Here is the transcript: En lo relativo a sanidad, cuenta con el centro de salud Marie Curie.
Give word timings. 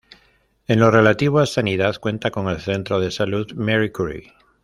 En 0.67 0.79
lo 0.79 0.89
relativo 0.89 1.37
a 1.37 1.45
sanidad, 1.45 1.97
cuenta 1.97 2.31
con 2.31 2.49
el 2.49 2.59
centro 2.59 2.99
de 2.99 3.11
salud 3.11 3.51
Marie 3.53 3.91
Curie. 3.91 4.33